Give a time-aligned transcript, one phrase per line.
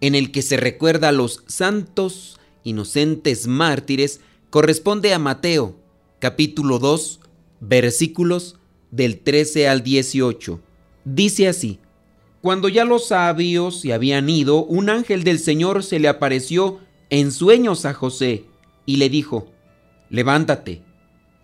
[0.00, 5.76] en el que se recuerda a los santos inocentes mártires, corresponde a Mateo,
[6.18, 7.20] capítulo 2,
[7.60, 8.56] versículos
[8.90, 10.60] del 13 al 18.
[11.04, 11.78] Dice así,
[12.40, 16.78] Cuando ya los sabios se habían ido, un ángel del Señor se le apareció
[17.10, 18.44] en sueños a José
[18.86, 19.48] y le dijo,
[20.10, 20.82] Levántate,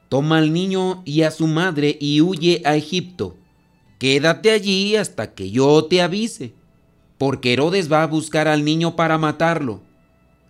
[0.08, 3.36] toma al niño y a su madre y huye a Egipto
[3.98, 6.52] Quédate allí hasta que yo te avise,
[7.18, 9.80] porque Herodes va a buscar al niño para matarlo.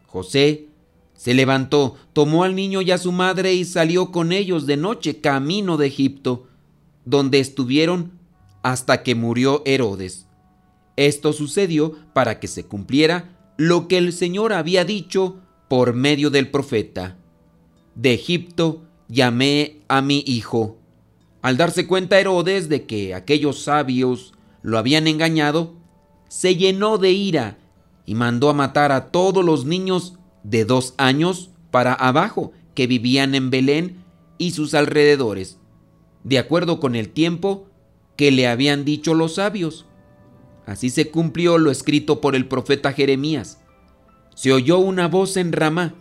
[0.06, 0.68] José
[1.14, 5.20] se levantó, tomó al niño y a su madre y salió con ellos de noche
[5.20, 6.48] camino de Egipto,
[7.04, 8.12] donde estuvieron
[8.62, 10.26] hasta que murió Herodes.
[10.96, 16.50] Esto sucedió para que se cumpliera lo que el Señor había dicho por medio del
[16.50, 17.16] profeta.
[17.94, 20.78] De Egipto llamé a mi hijo.
[21.42, 25.74] Al darse cuenta Herodes de que aquellos sabios lo habían engañado,
[26.34, 27.58] se llenó de ira
[28.06, 33.36] y mandó a matar a todos los niños de dos años para abajo que vivían
[33.36, 34.02] en Belén
[34.36, 35.60] y sus alrededores,
[36.24, 37.68] de acuerdo con el tiempo
[38.16, 39.86] que le habían dicho los sabios.
[40.66, 43.60] Así se cumplió lo escrito por el profeta Jeremías.
[44.34, 45.94] Se oyó una voz en Ramá,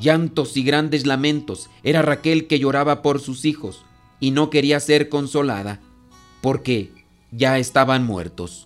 [0.00, 1.68] llantos y grandes lamentos.
[1.82, 3.84] Era Raquel que lloraba por sus hijos
[4.18, 5.82] y no quería ser consolada,
[6.40, 6.90] porque
[7.32, 8.65] ya estaban muertos.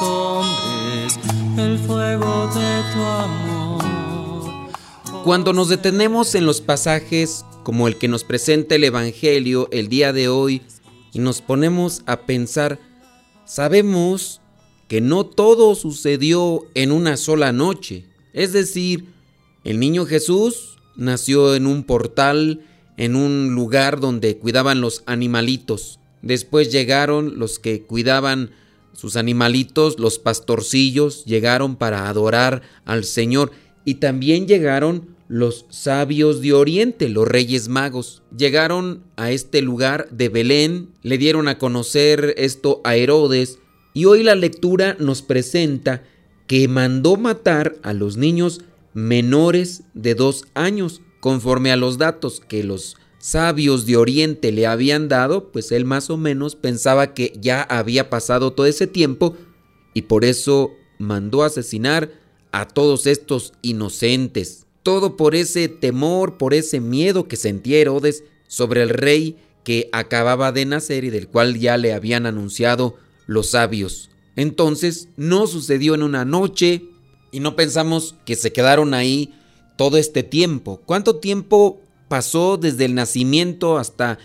[0.00, 1.18] hombres
[1.58, 3.84] el fuego de tu amor.
[5.24, 10.12] Cuando nos detenemos en los pasajes como el que nos presenta el Evangelio el día
[10.12, 10.62] de hoy
[11.12, 12.78] y nos ponemos a pensar,
[13.44, 14.40] sabemos
[14.88, 18.06] que no todo sucedió en una sola noche.
[18.32, 19.06] Es decir,
[19.64, 22.64] el niño Jesús nació en un portal,
[22.96, 26.00] en un lugar donde cuidaban los animalitos.
[26.22, 28.50] Después llegaron los que cuidaban
[28.94, 33.52] sus animalitos, los pastorcillos, llegaron para adorar al Señor
[33.84, 38.22] y también llegaron los sabios de Oriente, los reyes magos.
[38.36, 43.58] Llegaron a este lugar de Belén, le dieron a conocer esto a Herodes
[43.94, 46.02] y hoy la lectura nos presenta
[46.46, 48.60] que mandó matar a los niños
[48.92, 55.08] menores de dos años, conforme a los datos que los sabios de Oriente le habían
[55.08, 59.34] dado, pues él más o menos pensaba que ya había pasado todo ese tiempo
[59.94, 62.12] y por eso mandó asesinar
[62.52, 64.66] a todos estos inocentes.
[64.82, 70.52] Todo por ese temor, por ese miedo que sentía Herodes sobre el rey que acababa
[70.52, 72.96] de nacer y del cual ya le habían anunciado
[73.26, 74.10] los sabios.
[74.36, 76.82] Entonces no sucedió en una noche
[77.32, 79.32] y no pensamos que se quedaron ahí
[79.78, 80.82] todo este tiempo.
[80.84, 81.80] ¿Cuánto tiempo
[82.14, 84.20] pasó desde el nacimiento hasta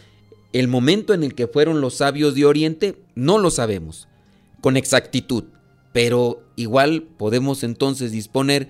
[0.53, 4.07] el momento en el que fueron los sabios de Oriente, no lo sabemos
[4.61, 5.45] con exactitud,
[5.91, 8.69] pero igual podemos entonces disponer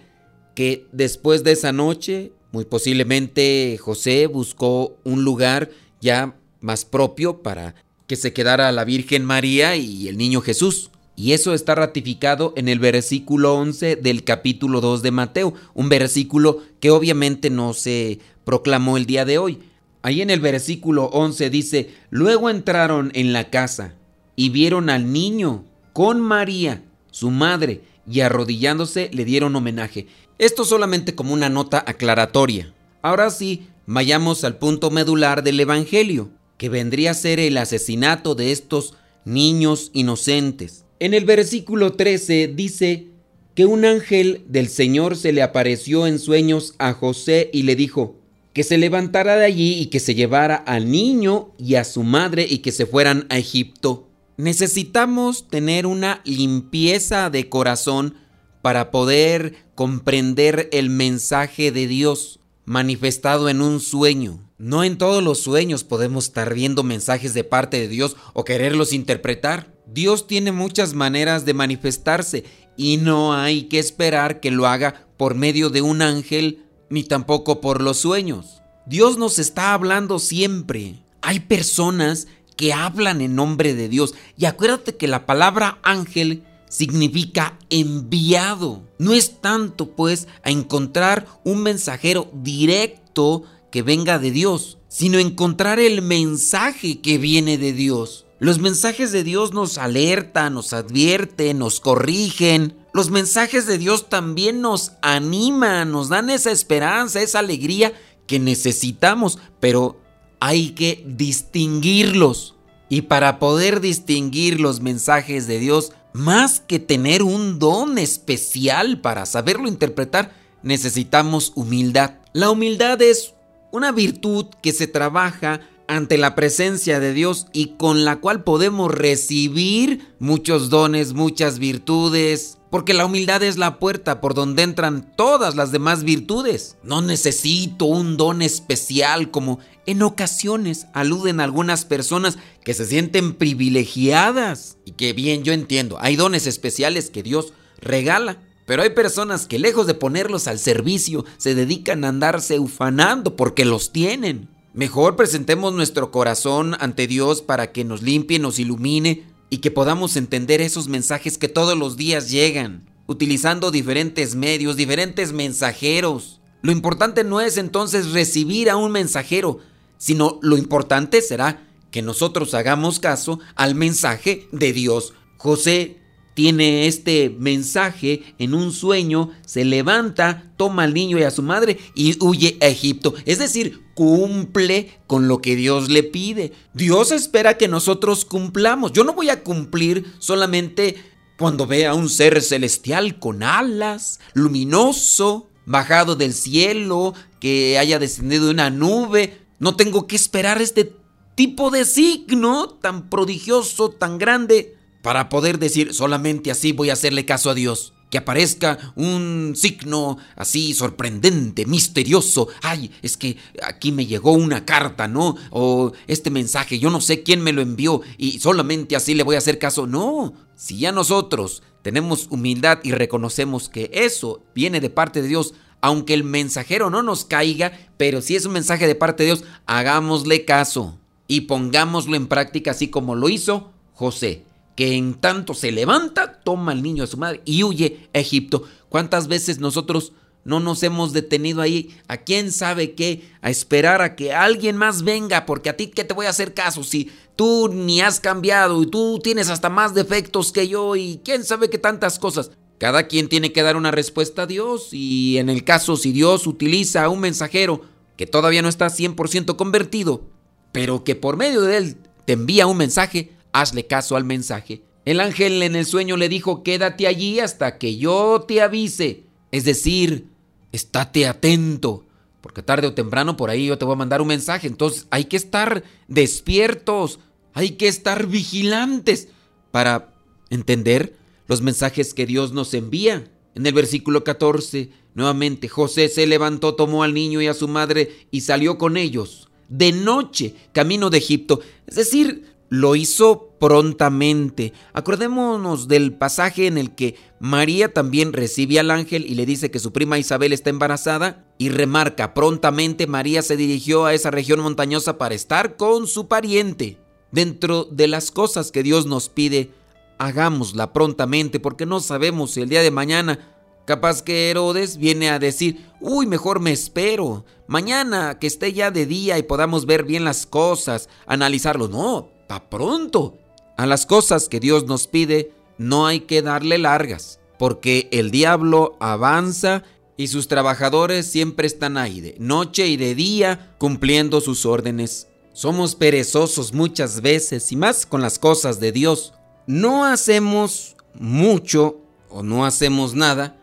[0.56, 5.69] que después de esa noche, muy posiblemente José buscó un lugar
[6.00, 7.75] ya más propio para
[8.07, 10.92] que se quedara la Virgen María y el niño Jesús.
[11.18, 16.60] Y eso está ratificado en el versículo 11 del capítulo 2 de Mateo, un versículo
[16.80, 18.19] que obviamente no se
[18.50, 19.60] proclamó el día de hoy.
[20.01, 23.94] Ahí en el versículo 11 dice, luego entraron en la casa
[24.36, 30.07] y vieron al niño con María, su madre, y arrodillándose le dieron homenaje.
[30.40, 32.74] Esto solamente como una nota aclaratoria.
[33.04, 38.51] Ahora sí, vayamos al punto medular del Evangelio, que vendría a ser el asesinato de
[38.51, 40.86] estos niños inocentes.
[41.00, 43.10] En el versículo 13 dice
[43.54, 48.19] que un ángel del Señor se le apareció en sueños a José y le dijo
[48.54, 52.46] que se levantara de allí y que se llevara al niño y a su madre
[52.50, 54.10] y que se fueran a Egipto.
[54.38, 58.16] Necesitamos tener una limpieza de corazón
[58.62, 64.40] para poder comprender el mensaje de Dios manifestado en un sueño.
[64.57, 68.94] No en todos los sueños podemos estar viendo mensajes de parte de Dios o quererlos
[68.94, 69.74] interpretar.
[69.88, 72.44] Dios tiene muchas maneras de manifestarse
[72.75, 77.62] y no hay que esperar que lo haga por medio de un ángel ni tampoco
[77.62, 78.62] por los sueños.
[78.86, 81.03] Dios nos está hablando siempre.
[81.21, 87.57] Hay personas que hablan en nombre de Dios y acuérdate que la palabra ángel significa
[87.69, 88.83] enviado.
[88.97, 95.80] No es tanto pues a encontrar un mensajero directo que venga de Dios, sino encontrar
[95.80, 98.25] el mensaje que viene de Dios.
[98.39, 102.75] Los mensajes de Dios nos alertan, nos advierten, nos corrigen.
[103.00, 107.94] Los mensajes de Dios también nos animan, nos dan esa esperanza, esa alegría
[108.28, 110.01] que necesitamos, pero
[110.42, 112.56] hay que distinguirlos.
[112.90, 119.25] Y para poder distinguir los mensajes de Dios, más que tener un don especial para
[119.25, 122.16] saberlo interpretar, necesitamos humildad.
[122.34, 123.34] La humildad es
[123.72, 128.92] una virtud que se trabaja ante la presencia de Dios y con la cual podemos
[128.92, 135.56] recibir muchos dones, muchas virtudes, porque la humildad es la puerta por donde entran todas
[135.56, 136.77] las demás virtudes.
[136.83, 144.77] No necesito un don especial como en ocasiones aluden algunas personas que se sienten privilegiadas.
[144.86, 148.38] Y que bien yo entiendo, hay dones especiales que Dios regala.
[148.68, 153.65] Pero hay personas que lejos de ponerlos al servicio, se dedican a andarse ufanando porque
[153.65, 154.48] los tienen.
[154.75, 160.16] Mejor presentemos nuestro corazón ante Dios para que nos limpie, nos ilumine y que podamos
[160.16, 166.40] entender esos mensajes que todos los días llegan, utilizando diferentes medios, diferentes mensajeros.
[166.62, 169.60] Lo importante no es entonces recibir a un mensajero,
[169.98, 175.13] sino lo importante será que nosotros hagamos caso al mensaje de Dios.
[175.38, 175.98] José
[176.36, 181.78] tiene este mensaje en un sueño, se levanta, toma al niño y a su madre
[181.96, 183.13] y huye a Egipto.
[183.25, 186.54] Es decir, cumple con lo que Dios le pide.
[186.74, 188.94] Dios espera que nosotros cumplamos.
[188.94, 190.96] Yo no voy a cumplir solamente
[191.38, 198.51] cuando vea un ser celestial con alas, luminoso, bajado del cielo, que haya descendido de
[198.51, 199.38] una nube.
[199.60, 200.96] No tengo que esperar este
[201.36, 207.25] tipo de signo tan prodigioso, tan grande para poder decir solamente así voy a hacerle
[207.25, 207.92] caso a Dios.
[208.09, 212.47] Que aparezca un signo así sorprendente, misterioso.
[212.61, 215.35] Ay, es que aquí me llegó una carta, ¿no?
[215.51, 219.35] O este mensaje, yo no sé quién me lo envió y solamente así le voy
[219.35, 219.85] a hacer caso.
[219.85, 225.53] No, si ya nosotros tenemos humildad y reconocemos que eso viene de parte de Dios,
[225.81, 229.44] aunque el mensajero no nos caiga, pero si es un mensaje de parte de Dios,
[229.65, 230.97] hagámosle caso
[231.27, 234.49] y pongámoslo en práctica así como lo hizo José
[234.79, 238.63] que en tanto se levanta, toma al niño a su madre y huye a Egipto.
[238.87, 240.13] ¿Cuántas veces nosotros
[240.45, 245.03] no nos hemos detenido ahí a quién sabe qué, a esperar a que alguien más
[245.03, 248.81] venga, porque a ti qué te voy a hacer caso si tú ni has cambiado
[248.81, 252.51] y tú tienes hasta más defectos que yo y quién sabe qué tantas cosas?
[252.77, 256.48] Cada quien tiene que dar una respuesta a Dios y en el caso si Dios
[256.48, 257.81] utiliza a un mensajero
[258.15, 260.29] que todavía no está 100% convertido,
[260.71, 264.82] pero que por medio de él te envía un mensaje, hazle caso al mensaje.
[265.06, 269.24] El ángel en el sueño le dijo, quédate allí hasta que yo te avise.
[269.51, 270.27] Es decir,
[270.72, 272.06] estate atento,
[272.41, 274.68] porque tarde o temprano por ahí yo te voy a mandar un mensaje.
[274.68, 277.20] Entonces hay que estar despiertos,
[277.53, 279.29] hay que estar vigilantes
[279.72, 280.13] para
[280.50, 281.15] entender
[281.48, 283.32] los mensajes que Dios nos envía.
[283.56, 288.27] En el versículo 14, nuevamente, José se levantó, tomó al niño y a su madre
[288.32, 291.62] y salió con ellos de noche, camino de Egipto.
[291.88, 294.73] Es decir, lo hizo prontamente.
[294.93, 299.79] Acordémonos del pasaje en el que María también recibe al ángel y le dice que
[299.79, 305.17] su prima Isabel está embarazada y remarca, prontamente María se dirigió a esa región montañosa
[305.17, 306.97] para estar con su pariente.
[307.31, 309.71] Dentro de las cosas que Dios nos pide,
[310.17, 313.55] hagámosla prontamente porque no sabemos si el día de mañana
[313.89, 317.43] Capaz que Herodes viene a decir, uy, mejor me espero.
[317.65, 321.88] Mañana que esté ya de día y podamos ver bien las cosas, analizarlo.
[321.88, 323.38] No, pronto.
[323.77, 327.39] A las cosas que Dios nos pide no hay que darle largas.
[327.60, 329.84] porque el diablo avanza
[330.15, 335.27] y sus trabajadores siempre están ahí de noche y de día cumpliendo sus órdenes.
[335.53, 339.34] Somos perezosos muchas veces y más con las cosas de Dios.
[339.68, 341.98] No hacemos mucho
[342.29, 343.58] o no hacemos nada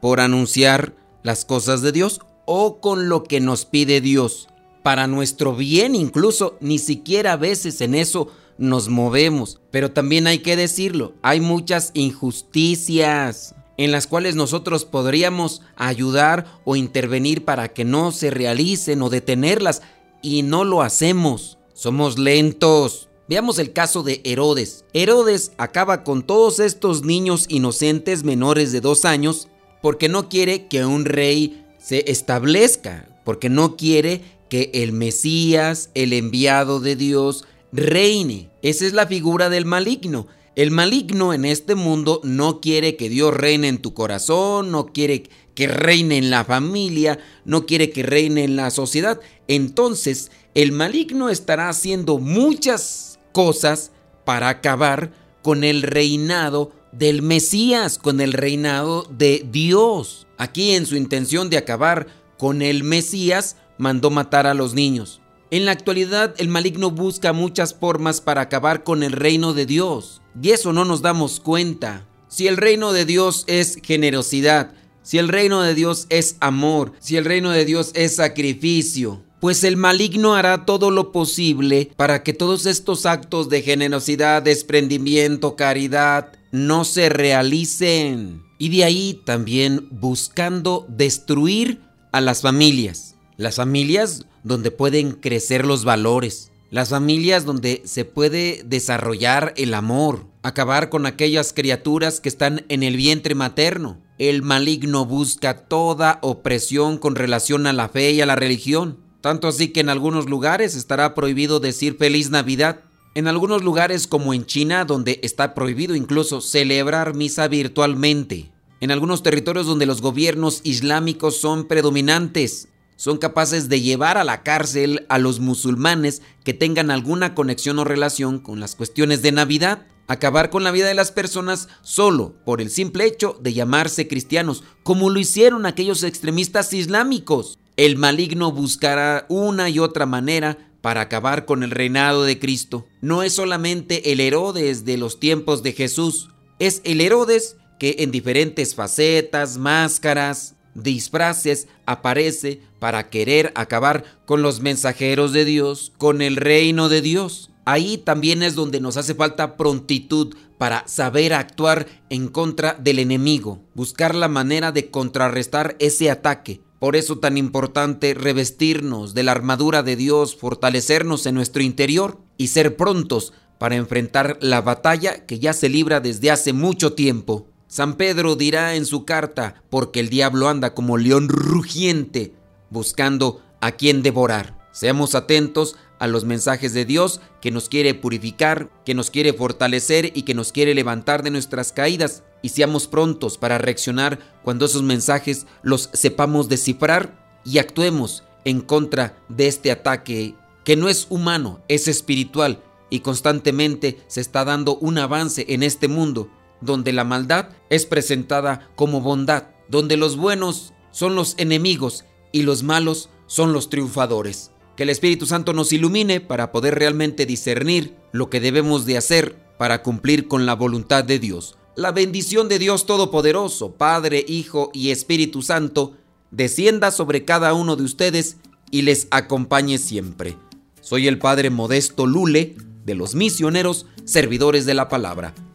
[0.00, 0.94] por anunciar
[1.24, 4.46] las cosas de Dios o con lo que nos pide Dios.
[4.82, 9.60] Para nuestro bien incluso, ni siquiera a veces en eso nos movemos.
[9.70, 16.76] Pero también hay que decirlo, hay muchas injusticias en las cuales nosotros podríamos ayudar o
[16.76, 19.80] intervenir para que no se realicen o detenerlas
[20.22, 21.58] y no lo hacemos.
[21.72, 23.08] Somos lentos.
[23.26, 24.84] Veamos el caso de Herodes.
[24.92, 29.48] Herodes acaba con todos estos niños inocentes menores de dos años
[29.80, 34.20] porque no quiere que un rey se establezca, porque no quiere
[34.50, 38.50] que el Mesías, el enviado de Dios, reine.
[38.60, 40.26] Esa es la figura del maligno.
[40.56, 45.22] El maligno en este mundo no quiere que Dios reine en tu corazón, no quiere
[45.54, 49.20] que reine en la familia, no quiere que reine en la sociedad.
[49.48, 53.92] Entonces, el maligno estará haciendo muchas cosas
[54.24, 60.26] para acabar con el reinado del Mesías, con el reinado de Dios.
[60.36, 65.20] Aquí en su intención de acabar con el Mesías, mandó matar a los niños.
[65.50, 70.22] En la actualidad, el maligno busca muchas formas para acabar con el reino de Dios.
[70.40, 72.06] Y eso no nos damos cuenta.
[72.28, 74.72] Si el reino de Dios es generosidad,
[75.02, 79.64] si el reino de Dios es amor, si el reino de Dios es sacrificio, pues
[79.64, 86.32] el maligno hará todo lo posible para que todos estos actos de generosidad, desprendimiento, caridad,
[86.52, 88.42] no se realicen.
[88.58, 91.80] Y de ahí también buscando destruir
[92.12, 93.09] a las familias.
[93.40, 96.50] Las familias donde pueden crecer los valores.
[96.70, 100.26] Las familias donde se puede desarrollar el amor.
[100.42, 103.96] Acabar con aquellas criaturas que están en el vientre materno.
[104.18, 108.98] El maligno busca toda opresión con relación a la fe y a la religión.
[109.22, 112.80] Tanto así que en algunos lugares estará prohibido decir feliz Navidad.
[113.14, 118.52] En algunos lugares como en China, donde está prohibido incluso celebrar misa virtualmente.
[118.82, 122.68] En algunos territorios donde los gobiernos islámicos son predominantes,
[123.00, 127.84] son capaces de llevar a la cárcel a los musulmanes que tengan alguna conexión o
[127.84, 129.86] relación con las cuestiones de Navidad.
[130.06, 134.64] Acabar con la vida de las personas solo por el simple hecho de llamarse cristianos,
[134.82, 137.58] como lo hicieron aquellos extremistas islámicos.
[137.78, 142.86] El maligno buscará una y otra manera para acabar con el reinado de Cristo.
[143.00, 146.28] No es solamente el Herodes de los tiempos de Jesús,
[146.58, 154.60] es el Herodes que en diferentes facetas, máscaras, disfraces aparece para querer acabar con los
[154.60, 157.50] mensajeros de Dios, con el reino de Dios.
[157.64, 163.60] Ahí también es donde nos hace falta prontitud para saber actuar en contra del enemigo,
[163.74, 169.82] buscar la manera de contrarrestar ese ataque, por eso tan importante revestirnos de la armadura
[169.82, 175.52] de Dios, fortalecernos en nuestro interior y ser prontos para enfrentar la batalla que ya
[175.52, 177.49] se libra desde hace mucho tiempo.
[177.70, 182.34] San Pedro dirá en su carta, porque el diablo anda como león rugiente,
[182.68, 184.58] buscando a quien devorar.
[184.72, 190.10] Seamos atentos a los mensajes de Dios que nos quiere purificar, que nos quiere fortalecer
[190.16, 194.82] y que nos quiere levantar de nuestras caídas y seamos prontos para reaccionar cuando esos
[194.82, 200.34] mensajes los sepamos descifrar y actuemos en contra de este ataque
[200.64, 205.86] que no es humano, es espiritual y constantemente se está dando un avance en este
[205.86, 212.42] mundo donde la maldad es presentada como bondad, donde los buenos son los enemigos y
[212.42, 214.50] los malos son los triunfadores.
[214.76, 219.36] Que el Espíritu Santo nos ilumine para poder realmente discernir lo que debemos de hacer
[219.58, 221.56] para cumplir con la voluntad de Dios.
[221.76, 225.96] La bendición de Dios Todopoderoso, Padre, Hijo y Espíritu Santo,
[226.30, 228.38] descienda sobre cada uno de ustedes
[228.70, 230.36] y les acompañe siempre.
[230.80, 235.34] Soy el Padre Modesto Lule, de los misioneros servidores de la palabra